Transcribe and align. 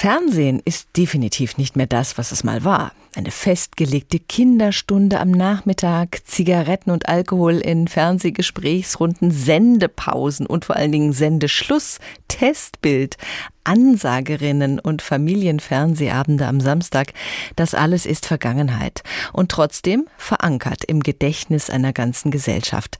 Fernsehen 0.00 0.62
ist 0.64 0.96
definitiv 0.96 1.58
nicht 1.58 1.76
mehr 1.76 1.86
das, 1.86 2.16
was 2.16 2.32
es 2.32 2.42
mal 2.42 2.64
war. 2.64 2.92
Eine 3.14 3.30
festgelegte 3.30 4.18
Kinderstunde 4.18 5.20
am 5.20 5.30
Nachmittag, 5.30 6.22
Zigaretten 6.24 6.90
und 6.90 7.06
Alkohol 7.06 7.58
in 7.58 7.86
Fernsehgesprächsrunden, 7.86 9.30
Sendepausen 9.30 10.46
und 10.46 10.64
vor 10.64 10.76
allen 10.76 10.92
Dingen 10.92 11.12
Sendeschluss, 11.12 11.98
Testbild, 12.28 13.18
Ansagerinnen 13.70 14.80
und 14.80 15.00
Familienfernsehabende 15.00 16.44
am 16.48 16.60
Samstag, 16.60 17.12
das 17.54 17.72
alles 17.72 18.04
ist 18.04 18.26
Vergangenheit 18.26 19.04
und 19.32 19.52
trotzdem 19.52 20.08
verankert 20.18 20.82
im 20.82 21.04
Gedächtnis 21.04 21.70
einer 21.70 21.92
ganzen 21.92 22.32
Gesellschaft. 22.32 22.98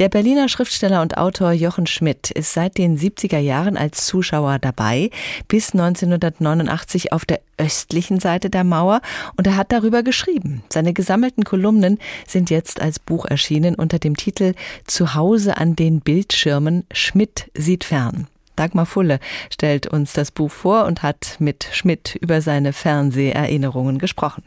Der 0.00 0.08
Berliner 0.08 0.48
Schriftsteller 0.48 1.02
und 1.02 1.16
Autor 1.16 1.52
Jochen 1.52 1.86
Schmidt 1.86 2.32
ist 2.32 2.52
seit 2.52 2.78
den 2.78 2.98
70er 2.98 3.38
Jahren 3.38 3.76
als 3.76 4.06
Zuschauer 4.06 4.58
dabei, 4.58 5.10
bis 5.46 5.72
1989 5.72 7.12
auf 7.12 7.24
der 7.24 7.38
östlichen 7.56 8.18
Seite 8.18 8.50
der 8.50 8.64
Mauer 8.64 9.02
und 9.36 9.46
er 9.46 9.56
hat 9.56 9.70
darüber 9.70 10.02
geschrieben. 10.02 10.64
Seine 10.68 10.94
gesammelten 10.94 11.44
Kolumnen 11.44 11.98
sind 12.26 12.50
jetzt 12.50 12.82
als 12.82 12.98
Buch 12.98 13.24
erschienen 13.24 13.76
unter 13.76 14.00
dem 14.00 14.16
Titel 14.16 14.54
Zuhause 14.84 15.58
an 15.58 15.76
den 15.76 16.00
Bildschirmen 16.00 16.86
Schmidt 16.92 17.52
sieht 17.54 17.84
fern. 17.84 18.26
Dagmar 18.58 18.86
Fulle 18.86 19.20
stellt 19.50 19.86
uns 19.86 20.12
das 20.12 20.30
Buch 20.30 20.50
vor 20.50 20.86
und 20.86 21.02
hat 21.02 21.36
mit 21.38 21.68
Schmidt 21.72 22.16
über 22.20 22.40
seine 22.40 22.72
Fernseherinnerungen 22.72 23.98
gesprochen. 23.98 24.42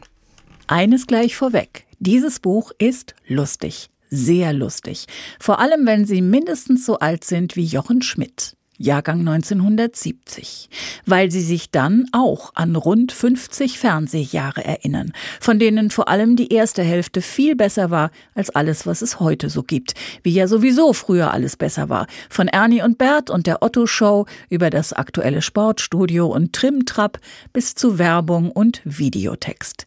Eines 0.66 1.06
gleich 1.06 1.36
vorweg. 1.36 1.86
Dieses 1.98 2.40
Buch 2.40 2.72
ist 2.78 3.14
lustig. 3.26 3.88
Sehr 4.10 4.52
lustig. 4.52 5.06
Vor 5.40 5.58
allem, 5.58 5.86
wenn 5.86 6.04
Sie 6.04 6.20
mindestens 6.20 6.84
so 6.84 6.98
alt 6.98 7.24
sind 7.24 7.56
wie 7.56 7.64
Jochen 7.64 8.02
Schmidt. 8.02 8.56
Jahrgang 8.82 9.20
1970, 9.20 10.68
weil 11.06 11.30
sie 11.30 11.40
sich 11.40 11.70
dann 11.70 12.06
auch 12.12 12.50
an 12.54 12.74
rund 12.74 13.12
50 13.12 13.78
Fernsehjahre 13.78 14.64
erinnern, 14.64 15.12
von 15.40 15.58
denen 15.58 15.90
vor 15.90 16.08
allem 16.08 16.34
die 16.36 16.52
erste 16.52 16.82
Hälfte 16.82 17.22
viel 17.22 17.54
besser 17.54 17.90
war 17.90 18.10
als 18.34 18.50
alles, 18.50 18.84
was 18.86 19.00
es 19.00 19.20
heute 19.20 19.50
so 19.50 19.62
gibt, 19.62 19.94
wie 20.22 20.32
ja 20.32 20.48
sowieso 20.48 20.92
früher 20.92 21.32
alles 21.32 21.56
besser 21.56 21.88
war, 21.88 22.06
von 22.28 22.48
Ernie 22.48 22.82
und 22.82 22.98
Bert 22.98 23.30
und 23.30 23.46
der 23.46 23.62
Otto 23.62 23.86
Show 23.86 24.26
über 24.50 24.68
das 24.68 24.92
aktuelle 24.92 25.42
Sportstudio 25.42 26.26
und 26.26 26.52
Trimtrap 26.52 27.18
bis 27.52 27.74
zu 27.74 27.98
Werbung 27.98 28.50
und 28.50 28.80
Videotext. 28.84 29.84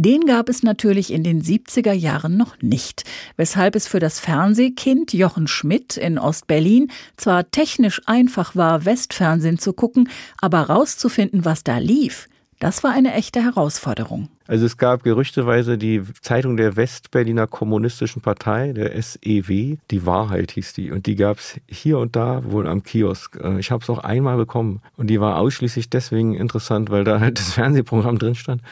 Den 0.00 0.26
gab 0.26 0.48
es 0.48 0.62
natürlich 0.62 1.12
in 1.12 1.24
den 1.24 1.42
70er 1.42 1.92
Jahren 1.92 2.36
noch 2.36 2.54
nicht, 2.62 3.02
weshalb 3.36 3.74
es 3.74 3.88
für 3.88 3.98
das 3.98 4.20
Fernsehkind 4.20 5.12
Jochen 5.12 5.48
Schmidt 5.48 5.96
in 5.96 6.20
Ostberlin 6.20 6.92
zwar 7.16 7.50
technisch 7.50 8.00
einfach 8.06 8.54
war, 8.54 8.84
Westfernsehen 8.84 9.58
zu 9.58 9.72
gucken, 9.72 10.08
aber 10.40 10.60
rauszufinden, 10.60 11.44
was 11.44 11.64
da 11.64 11.78
lief, 11.78 12.28
das 12.60 12.82
war 12.82 12.92
eine 12.92 13.14
echte 13.14 13.42
Herausforderung. 13.42 14.28
Also 14.48 14.66
es 14.66 14.76
gab 14.78 15.04
gerüchteweise 15.04 15.78
die 15.78 16.02
Zeitung 16.22 16.56
der 16.56 16.76
Westberliner 16.76 17.46
Kommunistischen 17.46 18.20
Partei, 18.22 18.72
der 18.72 19.00
SEW, 19.00 19.76
die 19.90 20.06
Wahrheit 20.06 20.52
hieß 20.52 20.72
die. 20.72 20.90
Und 20.90 21.06
die 21.06 21.14
gab 21.14 21.38
es 21.38 21.60
hier 21.68 21.98
und 21.98 22.16
da 22.16 22.42
wohl 22.44 22.66
am 22.66 22.82
Kiosk. 22.82 23.38
Äh, 23.40 23.60
ich 23.60 23.70
habe 23.70 23.82
es 23.82 23.90
auch 23.90 23.98
einmal 23.98 24.36
bekommen. 24.36 24.80
Und 24.96 25.08
die 25.08 25.20
war 25.20 25.38
ausschließlich 25.38 25.90
deswegen 25.90 26.34
interessant, 26.34 26.90
weil 26.90 27.04
da 27.04 27.20
halt 27.20 27.38
das 27.38 27.52
Fernsehprogramm 27.52 28.18
drin 28.18 28.34
stand. 28.34 28.62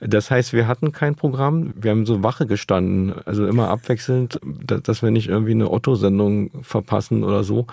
Das 0.00 0.30
heißt, 0.30 0.52
wir 0.52 0.66
hatten 0.66 0.92
kein 0.92 1.14
Programm. 1.14 1.74
Wir 1.76 1.90
haben 1.90 2.06
so 2.06 2.22
Wache 2.22 2.46
gestanden, 2.46 3.14
also 3.26 3.46
immer 3.46 3.68
abwechselnd, 3.68 4.40
dass 4.42 5.02
wir 5.02 5.10
nicht 5.10 5.28
irgendwie 5.28 5.52
eine 5.52 5.70
Otto-Sendung 5.70 6.50
verpassen 6.62 7.22
oder 7.22 7.44
so. 7.44 7.66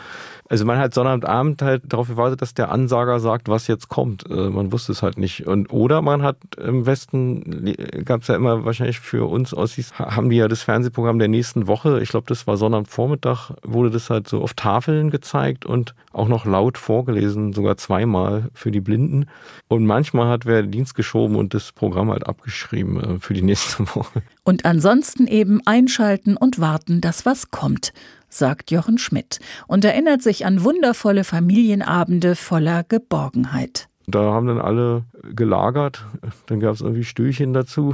Also 0.49 0.65
man 0.65 0.77
hat 0.77 0.93
Sonnabendabend 0.93 1.61
halt 1.61 1.83
darauf 1.87 2.07
gewartet, 2.07 2.41
dass 2.41 2.53
der 2.53 2.71
Ansager 2.71 3.19
sagt, 3.19 3.49
was 3.49 3.67
jetzt 3.67 3.89
kommt. 3.89 4.29
Äh, 4.29 4.49
man 4.49 4.71
wusste 4.71 4.91
es 4.91 5.01
halt 5.01 5.17
nicht. 5.17 5.45
Und 5.45 5.71
oder 5.71 6.01
man 6.01 6.21
hat 6.21 6.37
im 6.57 6.85
Westen 6.85 7.75
gab 8.05 8.21
es 8.21 8.27
ja 8.27 8.35
immer 8.35 8.65
wahrscheinlich 8.65 8.99
für 8.99 9.29
uns 9.29 9.53
Ossis, 9.53 9.93
haben 9.99 10.29
die 10.29 10.37
ja 10.37 10.47
das 10.47 10.63
Fernsehprogramm 10.63 11.19
der 11.19 11.27
nächsten 11.27 11.67
Woche. 11.67 12.01
Ich 12.01 12.09
glaube, 12.09 12.27
das 12.27 12.47
war 12.47 12.57
Sonnabendvormittag, 12.57 13.51
wurde 13.63 13.89
das 13.89 14.09
halt 14.09 14.27
so 14.27 14.41
auf 14.41 14.53
Tafeln 14.53 15.09
gezeigt 15.09 15.65
und 15.65 15.95
auch 16.13 16.27
noch 16.27 16.45
laut 16.45 16.77
vorgelesen, 16.77 17.53
sogar 17.53 17.77
zweimal 17.77 18.49
für 18.53 18.71
die 18.71 18.81
Blinden. 18.81 19.27
Und 19.67 19.85
manchmal 19.85 20.29
hat 20.29 20.45
wer 20.45 20.63
Dienst 20.63 20.95
geschoben 20.95 21.35
und 21.35 21.53
das 21.53 21.71
Programm 21.71 22.09
halt 22.19 22.27
abgeschrieben 22.27 22.99
äh, 22.99 23.19
für 23.19 23.33
die 23.33 23.41
nächste 23.41 23.83
Woche. 23.95 24.21
Und 24.43 24.65
ansonsten 24.65 25.27
eben 25.27 25.61
einschalten 25.65 26.37
und 26.37 26.59
warten, 26.59 27.01
dass 27.01 27.25
was 27.25 27.51
kommt 27.51 27.93
sagt 28.29 28.71
Jochen 28.71 28.97
Schmidt 28.97 29.39
und 29.67 29.85
erinnert 29.85 30.21
sich 30.21 30.45
an 30.45 30.63
wundervolle 30.63 31.23
Familienabende 31.23 32.35
voller 32.35 32.83
Geborgenheit. 32.83 33.87
Da 34.05 34.19
haben 34.19 34.47
dann 34.47 34.59
alle 34.59 35.03
gelagert, 35.33 36.05
dann 36.45 36.59
gab 36.59 36.73
es 36.75 36.81
irgendwie 36.81 37.03
Stühlchen 37.03 37.53
dazu. 37.53 37.93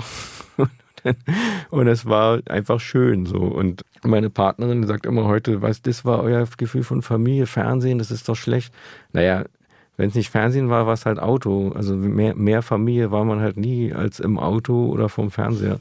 Und 1.69 1.88
es 1.88 2.06
war 2.06 2.39
einfach 2.47 2.79
schön 2.79 3.25
so. 3.25 3.39
Und 3.39 3.83
meine 4.03 4.29
Partnerin 4.29 4.85
sagt 4.88 5.06
immer 5.06 5.25
heute, 5.25 5.62
was, 5.62 5.81
das 5.81 6.06
war 6.06 6.22
euer 6.22 6.47
Gefühl 6.57 6.83
von 6.83 7.01
Familie, 7.01 7.45
Fernsehen, 7.45 7.97
das 7.97 8.12
ist 8.12 8.29
doch 8.29 8.35
schlecht. 8.35 8.73
Naja, 9.12 9.44
wenn 10.03 10.09
es 10.09 10.15
nicht 10.15 10.31
Fernsehen 10.31 10.69
war, 10.69 10.85
war 10.85 10.95
es 10.95 11.05
halt 11.05 11.17
Auto. 11.17 11.71
Also 11.73 11.95
mehr, 11.95 12.35
mehr 12.35 12.61
Familie 12.61 13.09
war 13.09 13.23
man 13.23 13.39
halt 13.39 13.55
nie 13.55 13.93
als 13.93 14.19
im 14.19 14.37
Auto 14.37 14.87
oder 14.87 15.07
vom 15.07 15.31
Fernseher 15.31 15.79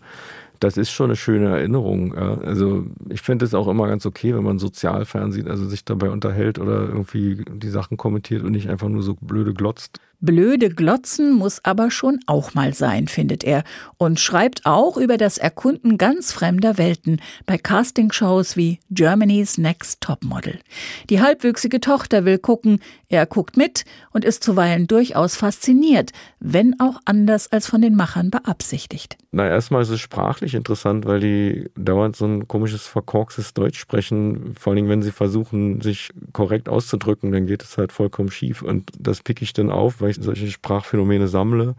das 0.60 0.76
ist 0.76 0.92
schon 0.92 1.06
eine 1.06 1.16
schöne 1.16 1.48
Erinnerung. 1.48 2.14
Also 2.14 2.86
ich 3.08 3.20
finde 3.20 3.44
es 3.44 3.52
auch 3.52 3.66
immer 3.66 3.88
ganz 3.88 4.06
okay, 4.06 4.32
wenn 4.32 4.44
man 4.44 4.60
Sozialfernsehen, 4.60 5.48
also 5.48 5.66
sich 5.66 5.84
dabei 5.84 6.10
unterhält 6.10 6.60
oder 6.60 6.82
irgendwie 6.82 7.44
die 7.52 7.68
Sachen 7.68 7.96
kommentiert 7.96 8.44
und 8.44 8.52
nicht 8.52 8.70
einfach 8.70 8.88
nur 8.88 9.02
so 9.02 9.16
blöde 9.20 9.54
glotzt. 9.54 9.98
Blöde 10.24 10.70
Glotzen 10.70 11.32
muss 11.32 11.64
aber 11.64 11.90
schon 11.90 12.20
auch 12.26 12.54
mal 12.54 12.74
sein, 12.74 13.08
findet 13.08 13.42
er, 13.42 13.64
und 13.98 14.20
schreibt 14.20 14.64
auch 14.64 14.96
über 14.96 15.16
das 15.16 15.36
Erkunden 15.36 15.98
ganz 15.98 16.30
fremder 16.30 16.78
Welten 16.78 17.20
bei 17.44 17.58
Castingshows 17.58 18.56
wie 18.56 18.78
Germany's 18.92 19.58
Next 19.58 20.00
Topmodel. 20.00 20.60
Die 21.10 21.20
halbwüchsige 21.20 21.80
Tochter 21.80 22.24
will 22.24 22.38
gucken, 22.38 22.78
er 23.12 23.26
guckt 23.26 23.56
mit 23.56 23.84
und 24.12 24.24
ist 24.24 24.42
zuweilen 24.42 24.86
durchaus 24.86 25.36
fasziniert, 25.36 26.12
wenn 26.40 26.80
auch 26.80 26.98
anders 27.04 27.52
als 27.52 27.66
von 27.66 27.82
den 27.82 27.94
Machern 27.94 28.30
beabsichtigt. 28.30 29.18
Na, 29.32 29.46
erstmal 29.46 29.82
ist 29.82 29.90
es 29.90 30.00
sprachlich 30.00 30.54
interessant, 30.54 31.04
weil 31.04 31.20
die 31.20 31.70
dauernd 31.76 32.16
so 32.16 32.24
ein 32.24 32.48
komisches, 32.48 32.86
verkorkstes 32.86 33.52
Deutsch 33.54 33.78
sprechen. 33.78 34.54
Vor 34.58 34.72
allem, 34.72 34.88
wenn 34.88 35.02
sie 35.02 35.12
versuchen, 35.12 35.80
sich 35.82 36.10
korrekt 36.32 36.68
auszudrücken, 36.68 37.32
dann 37.32 37.46
geht 37.46 37.62
es 37.62 37.76
halt 37.76 37.92
vollkommen 37.92 38.30
schief. 38.30 38.62
Und 38.62 38.90
das 38.98 39.22
pick 39.22 39.42
ich 39.42 39.52
dann 39.52 39.70
auf, 39.70 40.00
weil 40.00 40.10
ich 40.10 40.16
solche 40.18 40.50
Sprachphänomene 40.50 41.28
sammle. 41.28 41.74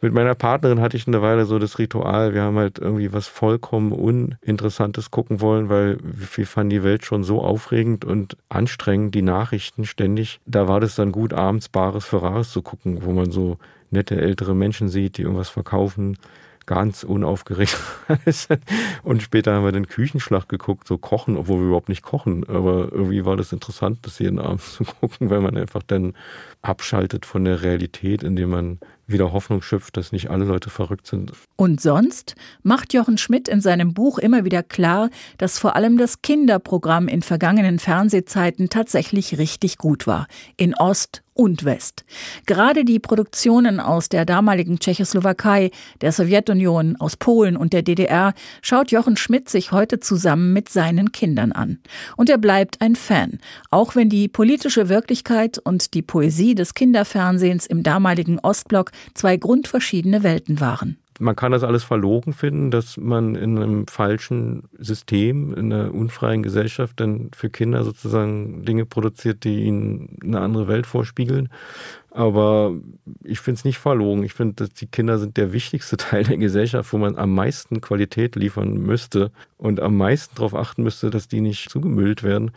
Mit 0.00 0.12
meiner 0.12 0.34
Partnerin 0.34 0.80
hatte 0.80 0.96
ich 0.96 1.06
eine 1.06 1.22
Weile 1.22 1.46
so 1.46 1.58
das 1.58 1.78
Ritual, 1.78 2.34
wir 2.34 2.42
haben 2.42 2.58
halt 2.58 2.78
irgendwie 2.78 3.12
was 3.12 3.28
vollkommen 3.28 3.92
Uninteressantes 3.92 5.10
gucken 5.10 5.40
wollen, 5.40 5.68
weil 5.68 5.98
wir 6.02 6.46
fanden 6.46 6.70
die 6.70 6.82
Welt 6.82 7.04
schon 7.04 7.24
so 7.24 7.40
aufregend 7.42 8.04
und 8.04 8.36
anstrengend, 8.48 9.14
die 9.14 9.22
Nachrichten 9.22 9.86
ständig. 9.86 10.40
Da 10.46 10.68
war 10.68 10.80
das 10.80 10.96
dann 10.96 11.12
gut, 11.12 11.32
abends 11.32 11.68
Bares 11.68 12.04
für 12.04 12.22
Rares 12.22 12.50
zu 12.50 12.62
gucken, 12.62 13.04
wo 13.04 13.12
man 13.12 13.30
so 13.30 13.58
nette 13.90 14.20
ältere 14.20 14.54
Menschen 14.54 14.88
sieht, 14.88 15.16
die 15.16 15.22
irgendwas 15.22 15.48
verkaufen 15.48 16.16
ganz 16.66 17.04
unaufgeregt 17.04 17.78
Und 19.04 19.22
später 19.22 19.54
haben 19.54 19.64
wir 19.64 19.72
den 19.72 19.86
Küchenschlag 19.86 20.48
geguckt, 20.48 20.86
so 20.86 20.98
kochen, 20.98 21.36
obwohl 21.36 21.60
wir 21.60 21.66
überhaupt 21.66 21.88
nicht 21.88 22.02
kochen. 22.02 22.44
Aber 22.48 22.92
irgendwie 22.92 23.24
war 23.24 23.36
das 23.36 23.52
interessant, 23.52 24.00
das 24.02 24.18
jeden 24.18 24.38
Abend 24.38 24.60
zu 24.62 24.84
gucken, 24.84 25.30
weil 25.30 25.40
man 25.40 25.56
einfach 25.56 25.82
dann 25.86 26.14
abschaltet 26.62 27.24
von 27.24 27.44
der 27.44 27.62
Realität, 27.62 28.22
indem 28.22 28.50
man 28.50 28.80
wieder 29.06 29.32
Hoffnung 29.32 29.62
schöpft, 29.62 29.96
dass 29.96 30.12
nicht 30.12 30.30
alle 30.30 30.44
Leute 30.44 30.70
verrückt 30.70 31.06
sind. 31.06 31.32
Und 31.56 31.80
sonst 31.80 32.34
macht 32.62 32.92
Jochen 32.92 33.18
Schmidt 33.18 33.48
in 33.48 33.60
seinem 33.60 33.94
Buch 33.94 34.18
immer 34.18 34.44
wieder 34.44 34.62
klar, 34.62 35.10
dass 35.38 35.58
vor 35.58 35.76
allem 35.76 35.96
das 35.96 36.22
Kinderprogramm 36.22 37.08
in 37.08 37.22
vergangenen 37.22 37.78
Fernsehzeiten 37.78 38.68
tatsächlich 38.68 39.38
richtig 39.38 39.78
gut 39.78 40.06
war. 40.06 40.26
In 40.56 40.74
Ost 40.74 41.22
und 41.36 41.64
West. 41.64 42.04
Gerade 42.46 42.84
die 42.84 42.98
Produktionen 42.98 43.78
aus 43.78 44.08
der 44.08 44.24
damaligen 44.24 44.78
Tschechoslowakei, 44.78 45.70
der 46.00 46.12
Sowjetunion, 46.12 46.96
aus 46.96 47.16
Polen 47.16 47.56
und 47.56 47.72
der 47.72 47.82
DDR 47.82 48.32
schaut 48.62 48.90
Jochen 48.90 49.16
Schmidt 49.16 49.48
sich 49.48 49.70
heute 49.70 50.00
zusammen 50.00 50.52
mit 50.52 50.70
seinen 50.70 51.12
Kindern 51.12 51.52
an. 51.52 51.78
Und 52.16 52.30
er 52.30 52.38
bleibt 52.38 52.80
ein 52.80 52.96
Fan, 52.96 53.38
auch 53.70 53.94
wenn 53.94 54.08
die 54.08 54.28
politische 54.28 54.88
Wirklichkeit 54.88 55.58
und 55.58 55.92
die 55.94 56.02
Poesie 56.02 56.54
des 56.54 56.74
Kinderfernsehens 56.74 57.66
im 57.66 57.82
damaligen 57.82 58.38
Ostblock 58.38 58.90
zwei 59.14 59.36
grundverschiedene 59.36 60.22
Welten 60.22 60.60
waren 60.60 60.98
man 61.20 61.36
kann 61.36 61.52
das 61.52 61.64
alles 61.64 61.84
verlogen 61.84 62.32
finden, 62.32 62.70
dass 62.70 62.96
man 62.96 63.34
in 63.34 63.56
einem 63.56 63.86
falschen 63.86 64.64
System, 64.78 65.54
in 65.54 65.72
einer 65.72 65.94
unfreien 65.94 66.42
Gesellschaft 66.42 67.00
dann 67.00 67.30
für 67.34 67.50
Kinder 67.50 67.84
sozusagen 67.84 68.64
Dinge 68.64 68.86
produziert, 68.86 69.44
die 69.44 69.64
ihnen 69.64 70.18
eine 70.22 70.40
andere 70.40 70.68
Welt 70.68 70.86
vorspiegeln. 70.86 71.48
Aber 72.10 72.74
ich 73.24 73.40
finde 73.40 73.58
es 73.58 73.64
nicht 73.64 73.78
verlogen. 73.78 74.22
Ich 74.22 74.32
finde, 74.32 74.54
dass 74.54 74.70
die 74.70 74.86
Kinder 74.86 75.18
sind 75.18 75.36
der 75.36 75.52
wichtigste 75.52 75.96
Teil 75.98 76.24
der 76.24 76.38
Gesellschaft, 76.38 76.92
wo 76.92 76.98
man 76.98 77.16
am 77.16 77.34
meisten 77.34 77.80
Qualität 77.80 78.36
liefern 78.36 78.74
müsste 78.78 79.30
und 79.58 79.80
am 79.80 79.96
meisten 79.96 80.34
darauf 80.36 80.54
achten 80.54 80.82
müsste, 80.82 81.10
dass 81.10 81.28
die 81.28 81.40
nicht 81.40 81.70
zugemüllt 81.70 82.22
werden. 82.22 82.52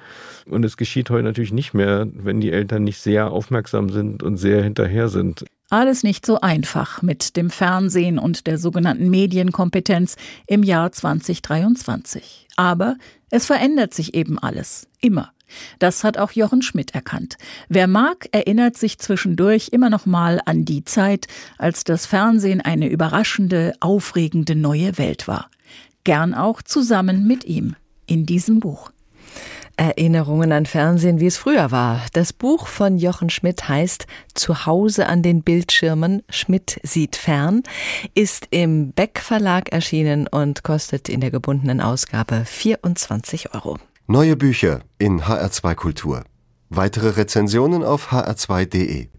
Und 0.46 0.64
es 0.64 0.78
geschieht 0.78 1.10
heute 1.10 1.24
natürlich 1.24 1.54
nicht 1.54 1.74
mehr, 1.74 2.08
wenn 2.14 2.42
die 2.42 2.52
Eltern 2.52 2.84
nicht 2.84 3.00
sehr 3.00 3.32
aufmerksam 3.32 3.90
sind 3.90 4.24
und 4.24 4.38
sehr 4.38 4.64
hinterher 4.64 5.10
sind. 5.10 5.46
Alles 5.70 6.02
nicht 6.02 6.26
so 6.26 6.42
einfach 6.42 7.04
mit 7.04 7.38
dem 7.38 7.52
Fernsehen 7.52 8.18
und 8.18 8.48
der 8.48 8.58
sogenannten 8.58 9.10
Medienkompetenz 9.10 10.16
im 10.48 10.64
Jahr 10.64 10.92
2023. 10.92 12.48
Aber 12.56 12.96
es 13.30 13.46
verändert 13.46 13.94
sich 13.94 14.16
eben 14.16 14.40
alles. 14.40 14.88
Immer. 15.00 15.32
Das 15.78 16.04
hat 16.04 16.18
auch 16.18 16.32
Jochen 16.32 16.62
Schmidt 16.62 16.96
erkannt. 16.96 17.38
Wer 17.70 17.88
mag, 17.88 18.30
erinnert 18.32 18.78
sich 18.78 18.98
zwischendurch 18.98 19.70
immer 19.72 19.90
noch 19.90 20.06
mal 20.06 20.42
an 20.46 20.66
die 20.66 20.84
Zeit, 20.86 21.28
als 21.58 21.84
das 21.84 22.06
Fernsehen 22.06 22.62
eine 22.62 22.88
überraschende, 22.88 23.74
aufregende 23.80 24.56
neue 24.56 24.98
Welt 24.98 25.28
war. 25.28 25.50
Gern 26.04 26.34
auch 26.34 26.62
zusammen 26.64 27.28
mit 27.28 27.46
ihm 27.46 27.76
in 28.08 28.26
diesem 28.26 28.60
Buch. 28.60 28.92
Erinnerungen 29.80 30.52
an 30.52 30.66
Fernsehen, 30.66 31.20
wie 31.20 31.28
es 31.28 31.38
früher 31.38 31.72
war. 31.72 32.02
Das 32.14 32.34
Buch 32.34 32.68
von 32.68 32.98
Jochen 32.98 33.30
Schmidt 33.30 33.70
heißt 33.70 34.08
Zuhause 34.34 35.08
an 35.08 35.24
den 35.24 35.42
Bildschirmen. 35.42 36.22
Schmidt 36.30 36.80
sieht 36.84 37.16
fern, 37.16 37.64
ist 38.14 38.48
im 38.52 38.92
Beck 38.92 39.20
Verlag 39.20 39.72
erschienen 39.72 40.28
und 40.28 40.64
kostet 40.64 41.08
in 41.08 41.22
der 41.22 41.32
gebundenen 41.32 41.80
Ausgabe 41.80 42.44
24 42.46 43.54
Euro. 43.54 43.78
Neue 44.08 44.36
Bücher 44.36 44.82
in 44.98 45.22
HR2 45.22 45.76
Kultur. 45.76 46.24
Weitere 46.70 47.10
Rezensionen 47.10 47.84
auf 47.84 48.12
hr2.de. 48.12 49.10